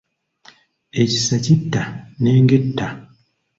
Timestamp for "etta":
2.59-2.87